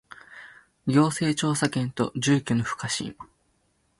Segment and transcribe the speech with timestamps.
[0.87, 3.15] 行政調査権と住居の不可侵